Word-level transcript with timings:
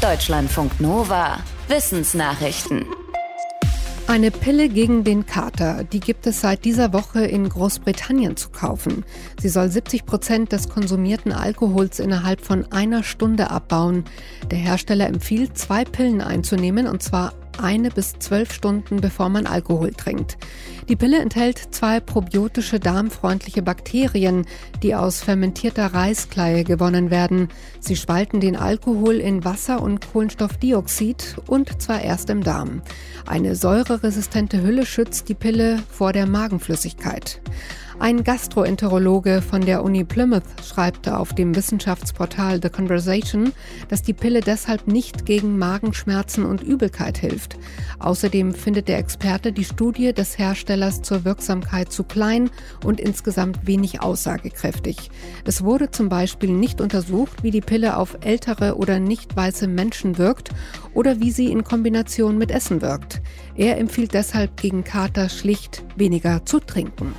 Deutschlandfunk 0.00 0.80
Nova. 0.80 1.38
Wissensnachrichten. 1.66 2.86
Eine 4.06 4.30
Pille 4.30 4.68
gegen 4.68 5.02
den 5.02 5.26
Kater, 5.26 5.82
die 5.82 5.98
gibt 5.98 6.28
es 6.28 6.40
seit 6.40 6.64
dieser 6.64 6.92
Woche 6.92 7.24
in 7.24 7.48
Großbritannien 7.48 8.36
zu 8.36 8.50
kaufen. 8.50 9.04
Sie 9.40 9.48
soll 9.48 9.68
70 9.68 10.06
Prozent 10.06 10.52
des 10.52 10.68
konsumierten 10.68 11.32
Alkohols 11.32 11.98
innerhalb 11.98 12.42
von 12.42 12.70
einer 12.70 13.02
Stunde 13.02 13.50
abbauen. 13.50 14.04
Der 14.52 14.58
Hersteller 14.58 15.08
empfiehlt, 15.08 15.58
zwei 15.58 15.84
Pillen 15.84 16.20
einzunehmen, 16.20 16.86
und 16.86 17.02
zwar 17.02 17.32
eine 17.60 17.90
bis 17.90 18.18
zwölf 18.18 18.52
Stunden 18.52 19.00
bevor 19.00 19.28
man 19.28 19.46
Alkohol 19.46 19.92
trinkt. 19.92 20.38
Die 20.88 20.96
Pille 20.96 21.18
enthält 21.18 21.74
zwei 21.74 22.00
probiotische 22.00 22.80
darmfreundliche 22.80 23.62
Bakterien, 23.62 24.46
die 24.82 24.94
aus 24.94 25.20
fermentierter 25.20 25.86
Reiskleie 25.92 26.64
gewonnen 26.64 27.10
werden. 27.10 27.48
Sie 27.80 27.96
spalten 27.96 28.40
den 28.40 28.56
Alkohol 28.56 29.16
in 29.16 29.44
Wasser 29.44 29.82
und 29.82 30.10
Kohlenstoffdioxid 30.12 31.36
und 31.46 31.82
zwar 31.82 32.00
erst 32.00 32.30
im 32.30 32.42
Darm. 32.42 32.82
Eine 33.26 33.54
säureresistente 33.54 34.62
Hülle 34.62 34.86
schützt 34.86 35.28
die 35.28 35.34
Pille 35.34 35.82
vor 35.90 36.12
der 36.12 36.26
Magenflüssigkeit. 36.26 37.40
Ein 38.00 38.22
Gastroenterologe 38.22 39.42
von 39.42 39.60
der 39.60 39.82
Uni 39.82 40.04
Plymouth 40.04 40.44
schreibt 40.64 41.08
auf 41.08 41.34
dem 41.34 41.56
Wissenschaftsportal 41.56 42.60
The 42.62 42.70
Conversation, 42.70 43.52
dass 43.88 44.02
die 44.02 44.12
Pille 44.12 44.40
deshalb 44.40 44.86
nicht 44.86 45.26
gegen 45.26 45.58
Magenschmerzen 45.58 46.46
und 46.46 46.62
Übelkeit 46.62 47.18
hilft. 47.18 47.58
Außerdem 47.98 48.54
findet 48.54 48.86
der 48.86 48.98
Experte 48.98 49.50
die 49.50 49.64
Studie 49.64 50.12
des 50.12 50.38
Herstellers 50.38 51.02
zur 51.02 51.24
Wirksamkeit 51.24 51.92
zu 51.92 52.04
klein 52.04 52.50
und 52.84 53.00
insgesamt 53.00 53.66
wenig 53.66 54.00
aussagekräftig. 54.00 55.10
Es 55.44 55.64
wurde 55.64 55.90
zum 55.90 56.08
Beispiel 56.08 56.52
nicht 56.52 56.80
untersucht, 56.80 57.42
wie 57.42 57.50
die 57.50 57.60
Pille 57.60 57.96
auf 57.96 58.16
ältere 58.20 58.76
oder 58.76 59.00
nicht 59.00 59.34
weiße 59.36 59.66
Menschen 59.66 60.18
wirkt 60.18 60.50
oder 60.94 61.18
wie 61.18 61.32
sie 61.32 61.50
in 61.50 61.64
Kombination 61.64 62.38
mit 62.38 62.52
Essen 62.52 62.80
wirkt. 62.80 63.20
Er 63.56 63.76
empfiehlt 63.76 64.14
deshalb 64.14 64.56
gegen 64.56 64.84
Kater 64.84 65.28
schlicht 65.28 65.82
weniger 65.96 66.46
zu 66.46 66.60
trinken. 66.60 67.12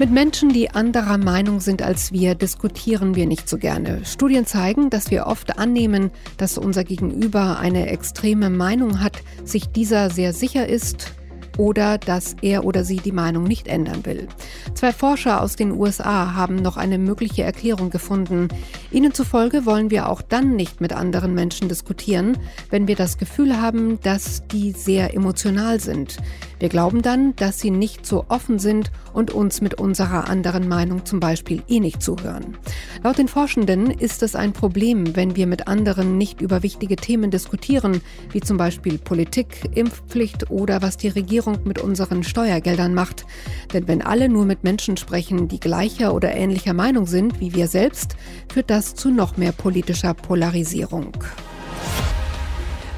Mit 0.00 0.10
Menschen, 0.10 0.48
die 0.48 0.70
anderer 0.70 1.18
Meinung 1.18 1.60
sind 1.60 1.82
als 1.82 2.10
wir, 2.10 2.34
diskutieren 2.34 3.16
wir 3.16 3.26
nicht 3.26 3.50
so 3.50 3.58
gerne. 3.58 4.02
Studien 4.06 4.46
zeigen, 4.46 4.88
dass 4.88 5.10
wir 5.10 5.26
oft 5.26 5.58
annehmen, 5.58 6.10
dass 6.38 6.56
unser 6.56 6.84
Gegenüber 6.84 7.58
eine 7.58 7.86
extreme 7.90 8.48
Meinung 8.48 9.02
hat, 9.02 9.18
sich 9.44 9.68
dieser 9.68 10.08
sehr 10.08 10.32
sicher 10.32 10.66
ist 10.66 11.12
oder 11.58 11.98
dass 11.98 12.34
er 12.40 12.64
oder 12.64 12.82
sie 12.82 12.96
die 12.96 13.12
Meinung 13.12 13.44
nicht 13.44 13.68
ändern 13.68 14.06
will. 14.06 14.26
Zwei 14.72 14.92
Forscher 14.92 15.42
aus 15.42 15.56
den 15.56 15.72
USA 15.72 16.32
haben 16.32 16.56
noch 16.56 16.78
eine 16.78 16.96
mögliche 16.96 17.42
Erklärung 17.42 17.90
gefunden. 17.90 18.48
Ihnen 18.92 19.14
zufolge 19.14 19.66
wollen 19.66 19.90
wir 19.90 20.08
auch 20.08 20.20
dann 20.20 20.56
nicht 20.56 20.80
mit 20.80 20.92
anderen 20.92 21.32
Menschen 21.32 21.68
diskutieren, 21.68 22.36
wenn 22.70 22.88
wir 22.88 22.96
das 22.96 23.18
Gefühl 23.18 23.60
haben, 23.60 24.00
dass 24.00 24.46
die 24.48 24.72
sehr 24.72 25.14
emotional 25.14 25.78
sind. 25.78 26.16
Wir 26.58 26.68
glauben 26.68 27.00
dann, 27.00 27.34
dass 27.36 27.60
sie 27.60 27.70
nicht 27.70 28.04
so 28.04 28.26
offen 28.28 28.58
sind 28.58 28.90
und 29.14 29.30
uns 29.30 29.60
mit 29.60 29.74
unserer 29.74 30.28
anderen 30.28 30.68
Meinung 30.68 31.06
zum 31.06 31.20
Beispiel 31.20 31.62
eh 31.68 31.80
nicht 31.80 32.02
zuhören. 32.02 32.56
Laut 33.02 33.16
den 33.16 33.28
Forschenden 33.28 33.90
ist 33.90 34.22
es 34.22 34.34
ein 34.34 34.52
Problem, 34.52 35.16
wenn 35.16 35.36
wir 35.36 35.46
mit 35.46 35.68
anderen 35.68 36.18
nicht 36.18 36.40
über 36.40 36.62
wichtige 36.62 36.96
Themen 36.96 37.30
diskutieren, 37.30 38.02
wie 38.32 38.40
zum 38.40 38.56
Beispiel 38.56 38.98
Politik, 38.98 39.70
Impfpflicht 39.74 40.50
oder 40.50 40.82
was 40.82 40.96
die 40.96 41.08
Regierung 41.08 41.58
mit 41.64 41.78
unseren 41.80 42.24
Steuergeldern 42.24 42.92
macht. 42.92 43.24
Denn 43.72 43.88
wenn 43.88 44.02
alle 44.02 44.28
nur 44.28 44.44
mit 44.44 44.64
Menschen 44.64 44.96
sprechen, 44.96 45.48
die 45.48 45.60
gleicher 45.60 46.12
oder 46.12 46.34
ähnlicher 46.34 46.74
Meinung 46.74 47.06
sind 47.06 47.40
wie 47.40 47.54
wir 47.54 47.68
selbst, 47.68 48.16
führt 48.52 48.68
das 48.68 48.79
zu 48.84 49.10
noch 49.10 49.36
mehr 49.36 49.52
politischer 49.52 50.14
Polarisierung. 50.14 51.12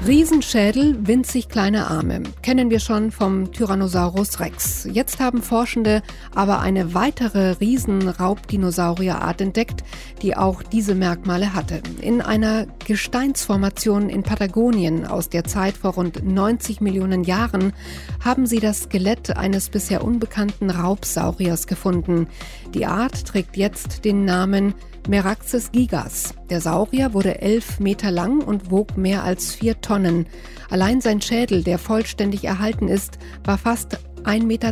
Riesenschädel, 0.05 1.07
winzig 1.07 1.47
kleine 1.47 1.87
Arme. 1.87 2.23
Kennen 2.41 2.69
wir 2.69 2.81
schon 2.81 3.09
vom 3.09 3.53
Tyrannosaurus 3.53 4.41
Rex. 4.41 4.85
Jetzt 4.91 5.21
haben 5.21 5.41
Forschende 5.41 6.03
aber 6.35 6.59
eine 6.59 6.93
weitere 6.93 7.51
Riesenraubdinosaurierart 7.51 9.39
entdeckt, 9.39 9.85
die 10.21 10.35
auch 10.35 10.61
diese 10.61 10.93
Merkmale 10.93 11.53
hatte. 11.53 11.81
In 12.01 12.19
einer 12.19 12.67
Gesteinsformation 12.85 14.09
in 14.09 14.23
Patagonien 14.23 15.05
aus 15.05 15.29
der 15.29 15.45
Zeit 15.45 15.77
vor 15.77 15.93
rund 15.93 16.21
90 16.21 16.81
Millionen 16.81 17.23
Jahren 17.23 17.71
haben 18.19 18.45
sie 18.45 18.59
das 18.59 18.83
Skelett 18.83 19.37
eines 19.37 19.69
bisher 19.69 20.03
unbekannten 20.03 20.69
Raubsauriers 20.69 21.65
gefunden. 21.65 22.27
Die 22.73 22.85
Art 22.85 23.25
trägt 23.25 23.55
jetzt 23.55 24.03
den 24.03 24.25
Namen 24.25 24.73
Meraxes 25.07 25.71
gigas. 25.71 26.33
Der 26.53 26.61
Saurier 26.61 27.15
wurde 27.15 27.41
elf 27.41 27.79
Meter 27.79 28.11
lang 28.11 28.39
und 28.43 28.69
wog 28.69 28.95
mehr 28.95 29.23
als 29.23 29.55
vier 29.55 29.81
Tonnen. 29.81 30.27
Allein 30.69 31.01
sein 31.01 31.19
Schädel, 31.19 31.63
der 31.63 31.79
vollständig 31.79 32.43
erhalten 32.43 32.89
ist, 32.89 33.17
war 33.43 33.57
fast 33.57 33.97
1,30 34.23 34.43
Meter 34.45 34.71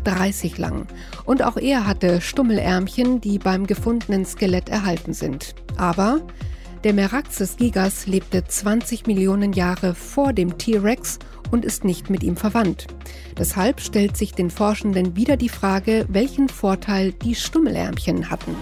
lang. 0.60 0.86
Und 1.26 1.42
auch 1.42 1.58
er 1.58 1.88
hatte 1.88 2.22
Stummelärmchen, 2.22 3.20
die 3.20 3.40
beim 3.40 3.66
gefundenen 3.66 4.26
Skelett 4.26 4.70
erhalten 4.70 5.14
sind. 5.14 5.56
Aber 5.76 6.22
der 6.84 6.94
Meraxes 6.94 7.58
gigas 7.58 8.06
lebte 8.06 8.46
20 8.46 9.08
Millionen 9.08 9.52
Jahre 9.52 9.96
vor 9.96 10.34
dem 10.34 10.60
T-Rex 10.60 11.18
und 11.50 11.66
ist 11.66 11.84
nicht 11.84 12.12
mit 12.12 12.22
ihm 12.22 12.38
verwandt. 12.38 12.86
Deshalb 13.40 13.82
stellt 13.82 14.18
sich 14.18 14.34
den 14.34 14.52
Forschenden 14.52 15.16
wieder 15.16 15.36
die 15.36 15.50
Frage, 15.50 16.06
welchen 16.10 16.48
Vorteil 16.48 17.12
die 17.12 17.34
Stummelärmchen 17.34 18.30
hatten. 18.30 18.56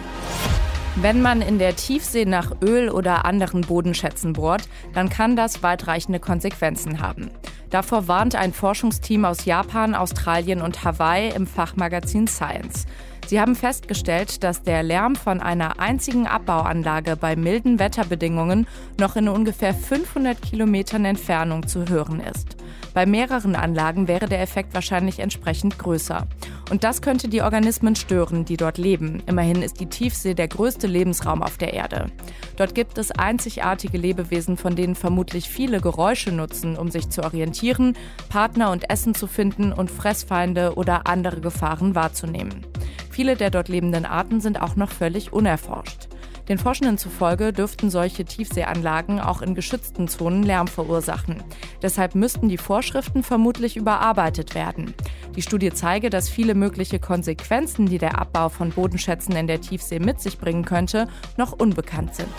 Wenn 0.95 1.21
man 1.21 1.41
in 1.41 1.59
der 1.59 1.75
Tiefsee 1.75 2.25
nach 2.25 2.51
Öl 2.61 2.89
oder 2.89 3.23
anderen 3.23 3.61
Bodenschätzen 3.61 4.33
bohrt, 4.33 4.67
dann 4.93 5.09
kann 5.09 5.35
das 5.35 5.63
weitreichende 5.63 6.19
Konsequenzen 6.19 6.99
haben. 6.99 7.31
Davor 7.69 8.07
warnt 8.07 8.35
ein 8.35 8.51
Forschungsteam 8.51 9.23
aus 9.25 9.45
Japan, 9.45 9.95
Australien 9.95 10.61
und 10.61 10.83
Hawaii 10.83 11.29
im 11.29 11.47
Fachmagazin 11.47 12.27
Science. 12.27 12.85
Sie 13.27 13.39
haben 13.39 13.55
festgestellt, 13.55 14.43
dass 14.43 14.63
der 14.63 14.81
Lärm 14.81 15.15
von 15.15 15.39
einer 15.39 15.79
einzigen 15.79 16.25
Abbauanlage 16.25 17.15
bei 17.15 17.35
milden 17.35 17.77
Wetterbedingungen 17.77 18.65
noch 18.99 19.15
in 19.15 19.29
ungefähr 19.29 19.75
500 19.75 20.41
Kilometern 20.41 21.05
Entfernung 21.05 21.67
zu 21.67 21.87
hören 21.87 22.21
ist. 22.21 22.57
Bei 22.95 23.05
mehreren 23.05 23.55
Anlagen 23.55 24.07
wäre 24.07 24.27
der 24.27 24.41
Effekt 24.41 24.73
wahrscheinlich 24.73 25.19
entsprechend 25.19 25.77
größer. 25.77 26.25
Und 26.69 26.83
das 26.83 27.01
könnte 27.01 27.27
die 27.27 27.41
Organismen 27.41 27.95
stören, 27.95 28.45
die 28.45 28.57
dort 28.57 28.77
leben. 28.77 29.23
Immerhin 29.25 29.63
ist 29.63 29.79
die 29.79 29.87
Tiefsee 29.87 30.35
der 30.35 30.47
größte 30.47 30.85
Lebensraum 30.85 31.41
auf 31.41 31.57
der 31.57 31.73
Erde. 31.73 32.11
Dort 32.57 32.75
gibt 32.75 32.97
es 32.97 33.11
einzigartige 33.11 33.97
Lebewesen, 33.97 34.57
von 34.57 34.75
denen 34.75 34.95
vermutlich 34.95 35.49
viele 35.49 35.81
Geräusche 35.81 36.31
nutzen, 36.31 36.77
um 36.77 36.91
sich 36.91 37.09
zu 37.09 37.23
orientieren, 37.23 37.95
Partner 38.29 38.71
und 38.71 38.89
Essen 38.89 39.15
zu 39.15 39.25
finden 39.25 39.73
und 39.73 39.89
Fressfeinde 39.89 40.75
oder 40.75 41.07
andere 41.07 41.41
Gefahren 41.41 41.95
wahrzunehmen. 41.95 42.65
Viele 43.09 43.35
der 43.35 43.49
dort 43.49 43.67
lebenden 43.67 44.05
Arten 44.05 44.39
sind 44.39 44.61
auch 44.61 44.75
noch 44.75 44.91
völlig 44.91 45.33
unerforscht. 45.33 46.08
Den 46.49 46.57
Forschenden 46.57 46.97
zufolge 46.97 47.53
dürften 47.53 47.91
solche 47.91 48.25
Tiefseeanlagen 48.25 49.19
auch 49.19 49.43
in 49.43 49.53
geschützten 49.53 50.07
Zonen 50.07 50.41
Lärm 50.41 50.67
verursachen. 50.67 51.43
Deshalb 51.83 52.15
müssten 52.15 52.49
die 52.49 52.57
Vorschriften 52.57 53.21
vermutlich 53.21 53.77
überarbeitet 53.77 54.55
werden. 54.55 54.95
Die 55.35 55.43
Studie 55.43 55.71
zeige, 55.71 56.09
dass 56.09 56.27
viele 56.27 56.55
mögliche 56.55 56.97
Konsequenzen, 56.99 57.85
die 57.85 57.99
der 57.99 58.19
Abbau 58.19 58.49
von 58.49 58.71
Bodenschätzen 58.71 59.35
in 59.35 59.45
der 59.45 59.61
Tiefsee 59.61 59.99
mit 59.99 60.19
sich 60.21 60.39
bringen 60.39 60.65
könnte, 60.65 61.07
noch 61.37 61.51
unbekannt 61.51 62.15
sind. 62.15 62.33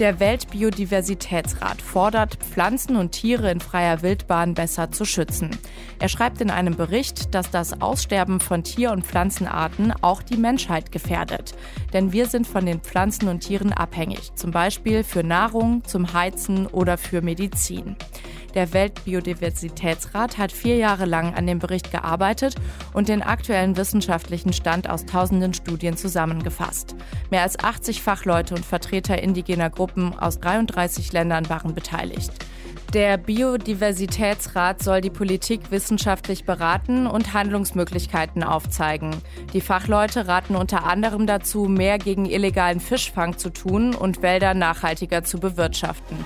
Der 0.00 0.18
Weltbiodiversitätsrat 0.18 1.80
fordert, 1.80 2.34
Pflanzen 2.42 2.96
und 2.96 3.12
Tiere 3.12 3.52
in 3.52 3.60
freier 3.60 4.02
Wildbahn 4.02 4.54
besser 4.54 4.90
zu 4.90 5.04
schützen. 5.04 5.56
Er 6.00 6.08
schreibt 6.08 6.40
in 6.40 6.50
einem 6.50 6.74
Bericht, 6.74 7.32
dass 7.32 7.52
das 7.52 7.80
Aussterben 7.80 8.40
von 8.40 8.64
Tier- 8.64 8.90
und 8.90 9.06
Pflanzenarten 9.06 9.92
auch 10.02 10.22
die 10.22 10.36
Menschheit 10.36 10.90
gefährdet. 10.90 11.54
Denn 11.92 12.12
wir 12.12 12.26
sind 12.26 12.44
von 12.44 12.66
den 12.66 12.80
Pflanzen 12.80 13.28
und 13.28 13.40
Tieren 13.40 13.72
abhängig, 13.72 14.34
zum 14.34 14.50
Beispiel 14.50 15.04
für 15.04 15.22
Nahrung, 15.22 15.84
zum 15.84 16.12
Heizen 16.12 16.66
oder 16.66 16.98
für 16.98 17.22
Medizin. 17.22 17.94
Der 18.54 18.72
Weltbiodiversitätsrat 18.72 20.38
hat 20.38 20.52
vier 20.52 20.76
Jahre 20.76 21.06
lang 21.06 21.34
an 21.34 21.46
dem 21.46 21.58
Bericht 21.58 21.90
gearbeitet 21.90 22.54
und 22.92 23.08
den 23.08 23.20
aktuellen 23.20 23.76
wissenschaftlichen 23.76 24.52
Stand 24.52 24.88
aus 24.88 25.06
tausenden 25.06 25.54
Studien 25.54 25.96
zusammengefasst. 25.96 26.94
Mehr 27.30 27.42
als 27.42 27.58
80 27.58 28.00
Fachleute 28.00 28.54
und 28.54 28.64
Vertreter 28.64 29.20
indigener 29.20 29.70
Gruppen 29.84 30.18
aus 30.18 30.40
33 30.40 31.12
Ländern 31.12 31.50
waren 31.50 31.74
beteiligt. 31.74 32.32
Der 32.94 33.18
Biodiversitätsrat 33.18 34.82
soll 34.82 35.02
die 35.02 35.10
Politik 35.10 35.70
wissenschaftlich 35.70 36.46
beraten 36.46 37.06
und 37.06 37.34
Handlungsmöglichkeiten 37.34 38.42
aufzeigen. 38.42 39.10
Die 39.52 39.60
Fachleute 39.60 40.26
raten 40.26 40.56
unter 40.56 40.84
anderem 40.84 41.26
dazu, 41.26 41.64
mehr 41.66 41.98
gegen 41.98 42.24
illegalen 42.24 42.80
Fischfang 42.80 43.36
zu 43.36 43.50
tun 43.50 43.94
und 43.94 44.22
Wälder 44.22 44.54
nachhaltiger 44.54 45.22
zu 45.22 45.38
bewirtschaften. 45.38 46.16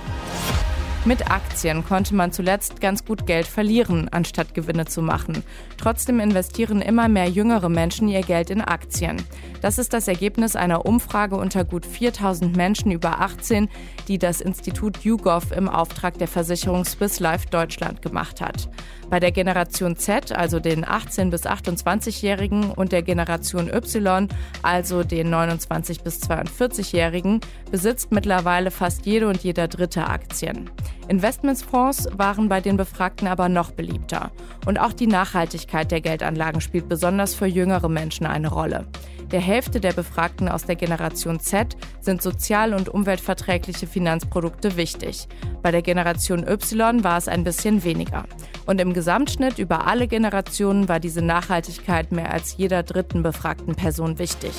Mit 1.09 1.31
Aktien 1.31 1.87
konnte 1.87 2.15
man 2.15 2.33
zuletzt 2.33 2.83
ganz 2.83 3.03
gut 3.03 3.27
Geld 3.27 3.47
verlieren, 3.47 4.11
anstatt 4.11 4.53
Gewinne 4.53 4.85
zu 4.85 5.01
machen. 5.01 5.43
Trotzdem 5.79 6.21
investieren 6.21 6.83
immer 6.83 7.09
mehr 7.09 7.31
jüngere 7.31 7.71
Menschen 7.71 8.09
ihr 8.09 8.21
Geld 8.21 8.51
in 8.51 8.61
Aktien. 8.61 9.17
Das 9.63 9.79
ist 9.79 9.95
das 9.95 10.07
Ergebnis 10.07 10.55
einer 10.55 10.85
Umfrage 10.85 11.37
unter 11.37 11.65
gut 11.65 11.87
4000 11.87 12.55
Menschen 12.55 12.91
über 12.91 13.23
18, 13.23 13.71
die 14.09 14.19
das 14.19 14.41
Institut 14.41 15.05
YouGov 15.05 15.53
im 15.53 15.69
Auftrag 15.69 16.19
der 16.19 16.29
Versicherung 16.29 16.85
Swiss 16.85 17.21
Life 17.21 17.49
Deutschland 17.51 18.03
gemacht 18.03 18.41
hat. 18.41 18.69
Bei 19.11 19.21
der 19.21 19.33
Generation 19.33 19.97
Z, 19.97 20.33
also 20.33 20.61
den 20.61 20.85
18- 20.85 21.31
bis 21.31 21.47
28-Jährigen 21.47 22.73
und 22.73 22.93
der 22.93 23.03
Generation 23.03 23.69
Y, 23.69 24.29
also 24.63 25.03
den 25.03 25.33
29- 25.33 26.03
bis 26.03 26.23
42-Jährigen, 26.23 27.41
besitzt 27.71 28.13
mittlerweile 28.13 28.71
fast 28.71 29.07
jede 29.07 29.29
und 29.29 29.43
jeder 29.43 29.69
Dritte 29.69 30.07
Aktien. 30.07 30.71
Investmentsfonds 31.09 32.09
waren 32.17 32.49
bei 32.49 32.61
den 32.61 32.77
Befragten 32.77 33.29
aber 33.29 33.49
noch 33.49 33.71
beliebter. 33.71 34.31
Und 34.67 34.79
auch 34.79 34.93
die 34.93 35.07
Nachhaltigkeit 35.07 35.91
der 35.91 36.03
Geldanlagen 36.03 36.61
spielt 36.61 36.89
besonders 36.89 37.35
für 37.35 37.47
jüngere 37.47 37.89
Menschen 37.89 38.27
eine 38.27 38.49
Rolle. 38.49 38.87
Der 39.31 39.41
Hälfte 39.41 39.79
der 39.81 39.93
Befragten 39.93 40.49
aus 40.49 40.65
der 40.65 40.77
Generation 40.77 41.39
Z 41.39 41.77
sind 42.01 42.23
sozial- 42.23 42.73
und 42.73 42.89
umweltverträgliche 42.89 43.87
Finanzprodukte 43.99 44.77
wichtig. 44.77 45.27
Bei 45.61 45.73
der 45.73 45.83
Generation 45.83 46.47
Y 46.47 47.03
war 47.03 47.19
es 47.19 47.27
ein 47.27 47.43
bisschen 47.43 47.83
weniger. 47.83 48.27
Und 48.65 48.81
im 48.81 48.93
Gesamtschnitt 48.93 49.59
über 49.59 49.89
alle 49.89 50.07
Generationen 50.07 50.89
war 50.89 51.01
diese 51.01 51.21
Nachhaltigkeit 51.21 52.13
mehr 52.13 52.33
als 52.33 52.57
jeder 52.57 52.85
dritten 52.85 53.25
befragten 53.25 53.75
Person 53.75 54.21
wichtig. 54.21 54.53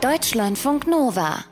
Deutschlandfunk 0.00 0.86
Nova 0.86 1.44